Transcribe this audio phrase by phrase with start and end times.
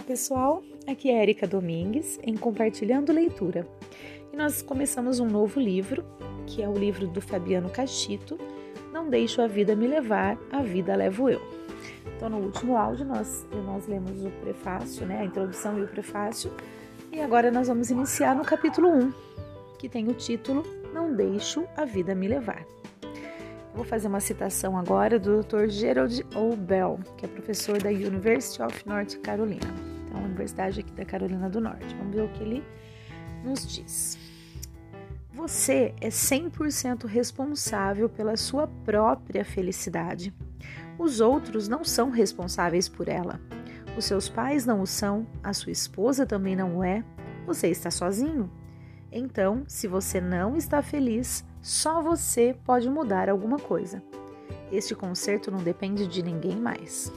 [0.00, 3.68] Olá pessoal, aqui é Erika Domingues em Compartilhando Leitura
[4.32, 6.02] e nós começamos um novo livro
[6.46, 8.38] que é o livro do Fabiano Cachito,
[8.94, 11.42] Não Deixo a Vida Me Levar, A Vida Levo Eu.
[12.16, 16.50] Então no último áudio nós, nós lemos o prefácio, né, a introdução e o prefácio
[17.12, 19.12] e agora nós vamos iniciar no capítulo 1
[19.78, 22.64] que tem o título Não Deixo a Vida Me Levar.
[23.74, 25.68] Vou fazer uma citação agora do Dr.
[25.68, 26.56] Gerald O.
[26.56, 31.48] Bell, que é professor da University of North Carolina, então, a universidade aqui da Carolina
[31.48, 31.94] do Norte.
[31.94, 32.64] Vamos ver o que ele
[33.44, 34.18] nos diz.
[35.32, 40.34] Você é 100% responsável pela sua própria felicidade.
[40.98, 43.40] Os outros não são responsáveis por ela.
[43.96, 47.04] Os seus pais não o são, a sua esposa também não o é.
[47.46, 48.50] Você está sozinho?
[49.10, 54.02] Então, se você não está feliz, só você pode mudar alguma coisa.
[54.70, 57.10] Este concerto não depende de ninguém mais.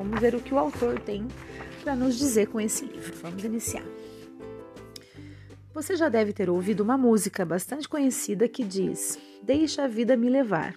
[0.00, 1.28] Vamos ver o que o autor tem
[1.84, 3.14] para nos dizer com esse livro.
[3.20, 3.84] Vamos iniciar.
[5.74, 10.30] Você já deve ter ouvido uma música bastante conhecida que diz: Deixa a vida me
[10.30, 10.74] levar.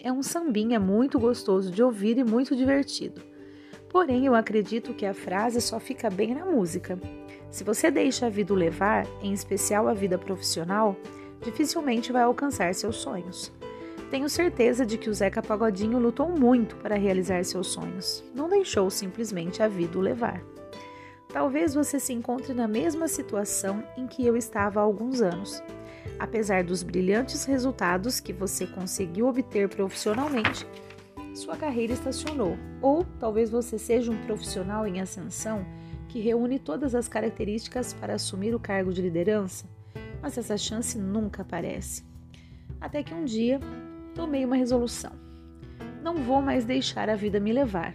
[0.00, 3.20] É um sambinha muito gostoso de ouvir e muito divertido.
[3.90, 6.98] Porém, eu acredito que a frase só fica bem na música.
[7.50, 10.96] Se você deixa a vida levar, em especial a vida profissional,
[11.44, 13.52] dificilmente vai alcançar seus sonhos.
[14.12, 18.22] Tenho certeza de que o Zeca Pagodinho lutou muito para realizar seus sonhos.
[18.34, 20.44] Não deixou simplesmente a vida o levar.
[21.30, 25.62] Talvez você se encontre na mesma situação em que eu estava há alguns anos.
[26.18, 30.66] Apesar dos brilhantes resultados que você conseguiu obter profissionalmente,
[31.34, 32.58] sua carreira estacionou.
[32.82, 35.64] Ou talvez você seja um profissional em ascensão
[36.10, 39.64] que reúne todas as características para assumir o cargo de liderança,
[40.20, 42.04] mas essa chance nunca aparece.
[42.78, 43.58] Até que um dia
[44.14, 45.12] tomei uma resolução.
[46.02, 47.94] Não vou mais deixar a vida me levar.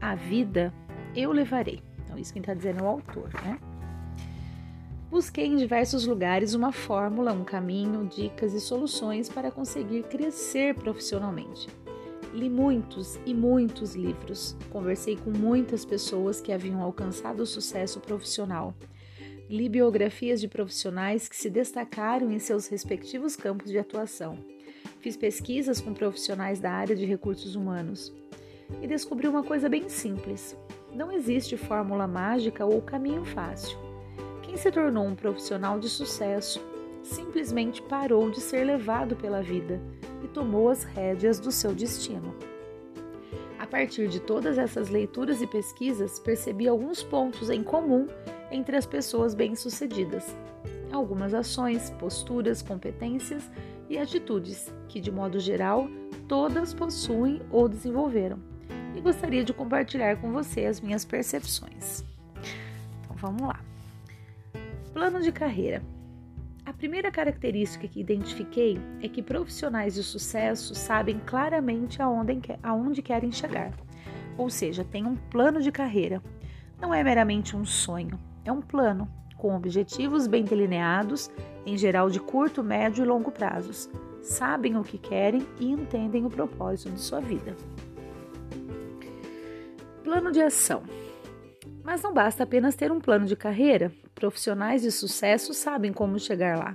[0.00, 0.72] A vida
[1.14, 1.82] eu levarei.
[2.04, 3.58] Então, isso quem está dizendo é o autor, né?
[5.10, 11.68] Busquei em diversos lugares uma fórmula, um caminho, dicas e soluções para conseguir crescer profissionalmente.
[12.32, 14.56] Li muitos e muitos livros.
[14.70, 18.74] Conversei com muitas pessoas que haviam alcançado o sucesso profissional.
[19.48, 24.36] Li biografias de profissionais que se destacaram em seus respectivos campos de atuação.
[25.04, 28.10] Fiz pesquisas com profissionais da área de recursos humanos.
[28.80, 30.56] E descobri uma coisa bem simples:
[30.94, 33.76] não existe fórmula mágica ou caminho fácil.
[34.40, 36.58] Quem se tornou um profissional de sucesso
[37.02, 39.78] simplesmente parou de ser levado pela vida
[40.24, 42.34] e tomou as rédeas do seu destino.
[43.58, 48.06] A partir de todas essas leituras e pesquisas, percebi alguns pontos em comum
[48.54, 50.36] entre as pessoas bem-sucedidas.
[50.92, 53.50] Algumas ações, posturas, competências
[53.90, 55.88] e atitudes que, de modo geral,
[56.28, 58.38] todas possuem ou desenvolveram.
[58.94, 62.04] E gostaria de compartilhar com você as minhas percepções.
[63.02, 63.60] Então vamos lá.
[64.92, 65.82] Plano de carreira.
[66.64, 73.72] A primeira característica que identifiquei é que profissionais de sucesso sabem claramente aonde, querem chegar,
[74.38, 76.22] ou seja, têm um plano de carreira.
[76.80, 81.30] Não é meramente um sonho, é um plano com objetivos bem delineados,
[81.66, 83.90] em geral de curto, médio e longo prazos.
[84.22, 87.54] Sabem o que querem e entendem o propósito de sua vida.
[90.02, 90.82] Plano de ação.
[91.82, 93.92] Mas não basta apenas ter um plano de carreira.
[94.14, 96.74] Profissionais de sucesso sabem como chegar lá.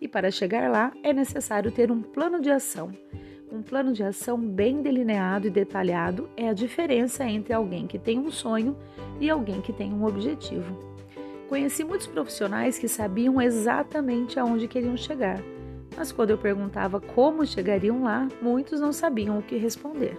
[0.00, 2.90] E para chegar lá é necessário ter um plano de ação.
[3.52, 8.18] Um plano de ação bem delineado e detalhado é a diferença entre alguém que tem
[8.18, 8.74] um sonho
[9.20, 10.95] e alguém que tem um objetivo.
[11.48, 15.40] Conheci muitos profissionais que sabiam exatamente aonde queriam chegar,
[15.96, 20.18] mas quando eu perguntava como chegariam lá, muitos não sabiam o que responder.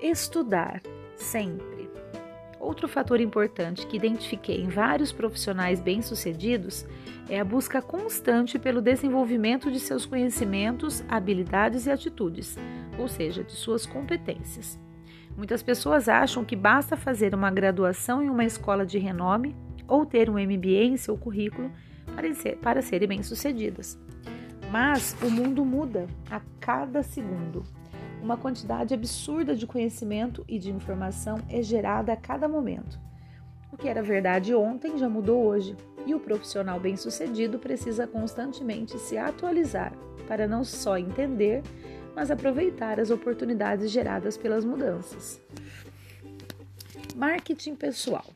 [0.00, 0.82] Estudar
[1.16, 1.90] sempre.
[2.58, 6.86] Outro fator importante que identifiquei em vários profissionais bem-sucedidos
[7.28, 12.56] é a busca constante pelo desenvolvimento de seus conhecimentos, habilidades e atitudes,
[12.98, 14.78] ou seja, de suas competências.
[15.36, 19.54] Muitas pessoas acham que basta fazer uma graduação em uma escola de renome
[19.88, 21.70] ou ter um MBA em seu currículo
[22.14, 23.98] para, ser, para serem bem-sucedidas.
[24.70, 27.64] Mas o mundo muda a cada segundo.
[28.22, 32.98] Uma quantidade absurda de conhecimento e de informação é gerada a cada momento.
[33.70, 35.76] O que era verdade ontem já mudou hoje,
[36.06, 39.92] e o profissional bem-sucedido precisa constantemente se atualizar
[40.28, 41.62] para não só entender,
[42.14, 45.40] mas aproveitar as oportunidades geradas pelas mudanças.
[47.14, 48.26] Marketing pessoal.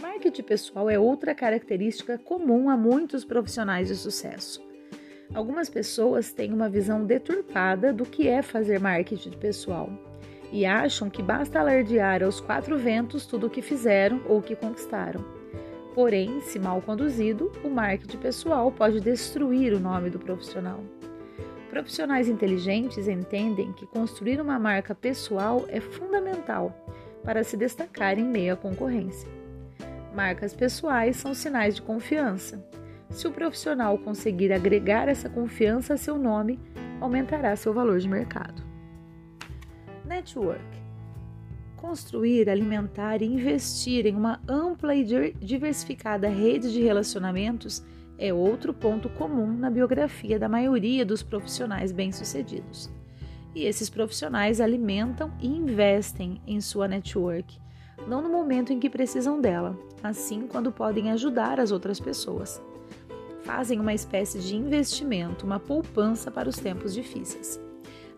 [0.00, 4.64] Marketing pessoal é outra característica comum a muitos profissionais de sucesso.
[5.34, 9.90] Algumas pessoas têm uma visão deturpada do que é fazer marketing pessoal.
[10.52, 15.24] e acham que basta alardear aos quatro ventos tudo o que fizeram ou que conquistaram.
[15.92, 20.80] Porém, se mal conduzido, o marketing pessoal pode destruir o nome do profissional.
[21.70, 26.74] Profissionais inteligentes entendem que construir uma marca pessoal é fundamental
[27.24, 29.28] para se destacar em meio à concorrência.
[30.14, 32.64] Marcas pessoais são sinais de confiança.
[33.10, 36.58] Se o profissional conseguir agregar essa confiança a seu nome,
[37.00, 38.62] aumentará seu valor de mercado.
[40.04, 40.86] Network
[41.76, 45.04] construir, alimentar e investir em uma ampla e
[45.38, 47.84] diversificada rede de relacionamentos
[48.18, 52.90] é outro ponto comum na biografia da maioria dos profissionais bem-sucedidos.
[53.54, 57.58] E esses profissionais alimentam e investem em sua network,
[58.06, 62.60] não no momento em que precisam dela, assim quando podem ajudar as outras pessoas.
[63.44, 67.60] Fazem uma espécie de investimento, uma poupança para os tempos difíceis.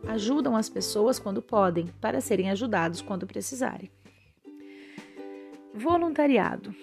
[0.06, 3.90] Ajudam as pessoas quando podem, para serem ajudados quando precisarem.
[5.74, 6.74] Voluntariado.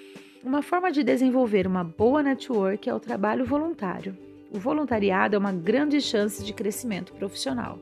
[0.46, 4.16] Uma forma de desenvolver uma boa network é o trabalho voluntário.
[4.52, 7.80] O voluntariado é uma grande chance de crescimento profissional.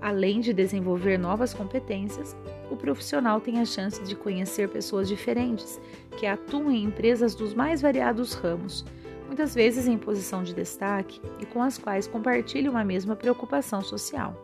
[0.00, 2.36] Além de desenvolver novas competências,
[2.70, 5.80] o profissional tem a chance de conhecer pessoas diferentes
[6.16, 8.84] que atuam em empresas dos mais variados ramos,
[9.26, 14.43] muitas vezes em posição de destaque e com as quais compartilham a mesma preocupação social.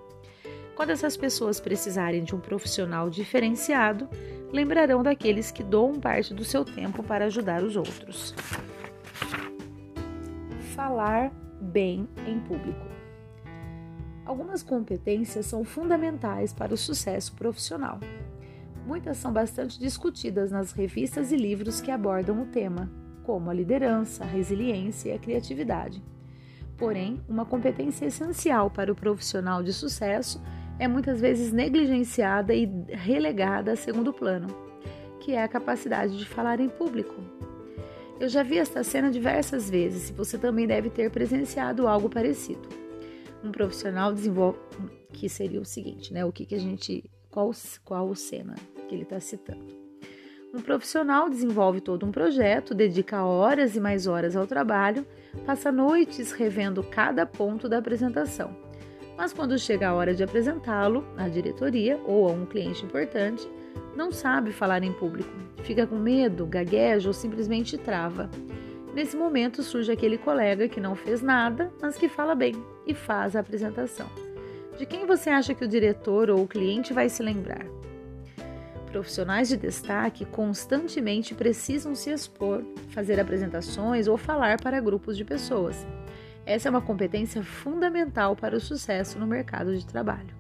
[0.75, 4.09] Quando essas pessoas precisarem de um profissional diferenciado,
[4.53, 8.35] lembrarão daqueles que doam parte do seu tempo para ajudar os outros.
[10.75, 12.87] Falar bem em público.
[14.25, 17.99] Algumas competências são fundamentais para o sucesso profissional.
[18.87, 22.91] Muitas são bastante discutidas nas revistas e livros que abordam o tema,
[23.25, 26.03] como a liderança, a resiliência e a criatividade.
[26.79, 30.41] Porém, uma competência essencial para o profissional de sucesso
[30.81, 34.49] é muitas vezes negligenciada e relegada a segundo plano,
[35.21, 37.15] que é a capacidade de falar em público.
[38.19, 42.67] Eu já vi esta cena diversas vezes e você também deve ter presenciado algo parecido.
[43.45, 44.59] Um profissional desenvolve,
[45.13, 46.25] que seria o seguinte, né?
[46.25, 47.51] O que, que a gente, qual,
[47.85, 48.55] qual cena
[48.89, 49.79] que ele está citando?
[50.55, 55.07] Um profissional desenvolve todo um projeto, dedica horas e mais horas ao trabalho,
[55.45, 58.70] passa noites revendo cada ponto da apresentação
[59.21, 63.47] mas quando chega a hora de apresentá-lo à diretoria ou a um cliente importante,
[63.95, 65.29] não sabe falar em público,
[65.63, 68.31] fica com medo, gagueja ou simplesmente trava.
[68.95, 72.55] Nesse momento surge aquele colega que não fez nada, mas que fala bem
[72.87, 74.09] e faz a apresentação.
[74.79, 77.67] De quem você acha que o diretor ou o cliente vai se lembrar?
[78.91, 85.87] Profissionais de destaque constantemente precisam se expor, fazer apresentações ou falar para grupos de pessoas.
[86.47, 90.35] Essa é uma competência fundamental para o sucesso no mercado de trabalho.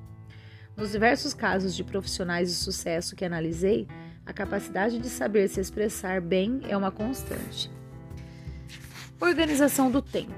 [0.76, 3.86] Nos diversos casos de profissionais de sucesso que analisei,
[4.24, 7.70] a capacidade de saber se expressar bem é uma constante.
[9.20, 10.32] Organização do tempo.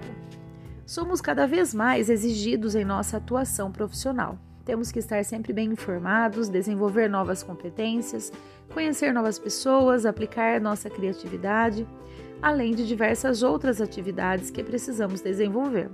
[0.85, 4.39] Somos cada vez mais exigidos em nossa atuação profissional.
[4.65, 8.33] Temos que estar sempre bem informados, desenvolver novas competências,
[8.73, 11.87] conhecer novas pessoas, aplicar nossa criatividade
[12.43, 15.89] além de diversas outras atividades que precisamos desenvolver.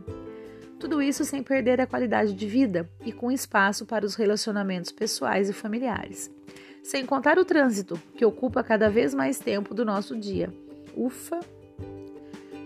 [0.80, 5.50] Tudo isso sem perder a qualidade de vida e com espaço para os relacionamentos pessoais
[5.50, 6.30] e familiares.
[6.82, 10.52] Sem contar o trânsito, que ocupa cada vez mais tempo do nosso dia.
[10.96, 11.40] Ufa!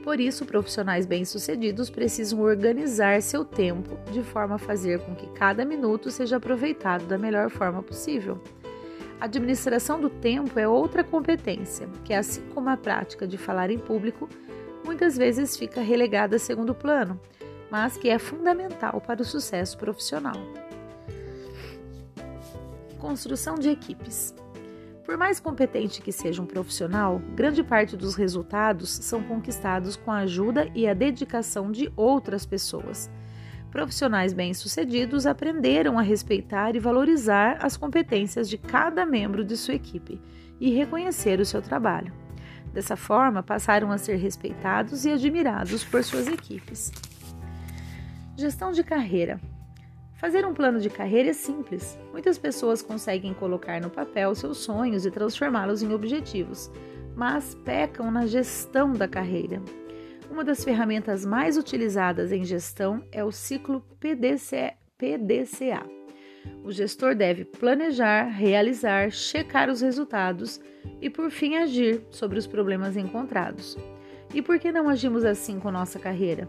[0.04, 5.64] Por isso, profissionais bem-sucedidos precisam organizar seu tempo de forma a fazer com que cada
[5.64, 8.40] minuto seja aproveitado da melhor forma possível.
[9.22, 14.28] Administração do tempo é outra competência, que, assim como a prática de falar em público,
[14.84, 17.20] muitas vezes fica relegada a segundo plano,
[17.70, 20.34] mas que é fundamental para o sucesso profissional.
[22.98, 24.34] Construção de equipes.
[25.04, 30.18] Por mais competente que seja um profissional, grande parte dos resultados são conquistados com a
[30.18, 33.08] ajuda e a dedicação de outras pessoas
[33.72, 40.20] profissionais bem-sucedidos aprenderam a respeitar e valorizar as competências de cada membro de sua equipe
[40.60, 42.12] e reconhecer o seu trabalho.
[42.72, 46.92] Dessa forma, passaram a ser respeitados e admirados por suas equipes.
[48.36, 49.40] Gestão de carreira.
[50.14, 51.98] Fazer um plano de carreira é simples.
[52.12, 56.70] Muitas pessoas conseguem colocar no papel seus sonhos e transformá-los em objetivos,
[57.16, 59.60] mas pecam na gestão da carreira.
[60.32, 65.84] Uma das ferramentas mais utilizadas em gestão é o ciclo PDC, PDCA.
[66.64, 70.58] O gestor deve planejar, realizar, checar os resultados
[71.02, 73.76] e, por fim, agir sobre os problemas encontrados.
[74.32, 76.48] E por que não agimos assim com nossa carreira?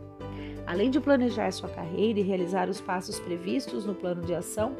[0.66, 4.78] Além de planejar sua carreira e realizar os passos previstos no plano de ação,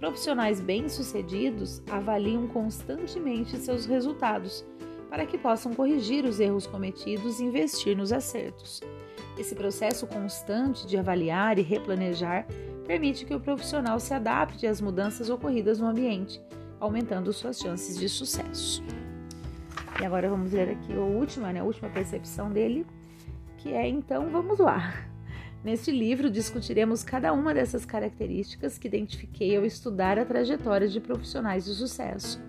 [0.00, 4.64] profissionais bem-sucedidos avaliam constantemente seus resultados
[5.08, 8.80] para que possam corrigir os erros cometidos e investir nos acertos.
[9.38, 12.46] Esse processo constante de avaliar e replanejar
[12.86, 16.40] permite que o profissional se adapte às mudanças ocorridas no ambiente,
[16.80, 18.82] aumentando suas chances de sucesso.
[20.00, 22.86] E agora vamos ver aqui a última, né, a última percepção dele,
[23.58, 24.94] que é então vamos lá.
[25.64, 31.64] Neste livro discutiremos cada uma dessas características que identifiquei ao estudar a trajetória de profissionais
[31.64, 32.40] de sucesso.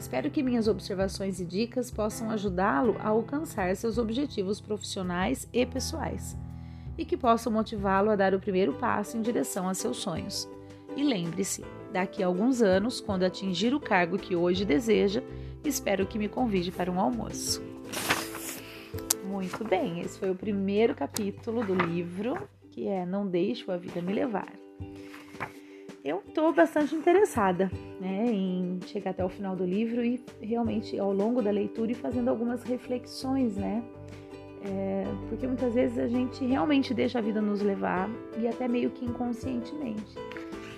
[0.00, 6.34] Espero que minhas observações e dicas possam ajudá-lo a alcançar seus objetivos profissionais e pessoais
[6.96, 10.48] e que possam motivá-lo a dar o primeiro passo em direção a seus sonhos.
[10.96, 15.22] E lembre-se, daqui a alguns anos, quando atingir o cargo que hoje deseja,
[15.62, 17.62] espero que me convide para um almoço.
[19.26, 24.00] Muito bem, esse foi o primeiro capítulo do livro, que é Não Deixe a Vida
[24.00, 24.59] Me Levar.
[26.02, 31.12] Eu estou bastante interessada né, em chegar até o final do livro e realmente ao
[31.12, 33.82] longo da leitura e fazendo algumas reflexões, né?
[34.62, 38.90] É, porque muitas vezes a gente realmente deixa a vida nos levar e até meio
[38.90, 40.14] que inconscientemente.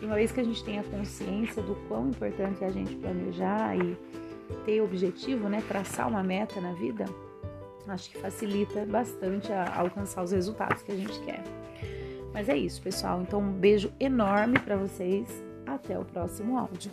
[0.01, 2.95] E uma vez que a gente tem a consciência do quão importante é a gente
[2.97, 3.97] planejar e
[4.65, 7.05] ter objetivo, né, traçar uma meta na vida,
[7.87, 11.43] acho que facilita bastante a alcançar os resultados que a gente quer.
[12.33, 13.23] Mas é isso, pessoal.
[13.23, 15.29] Então, um beijo enorme para vocês.
[15.67, 16.91] Até o próximo áudio.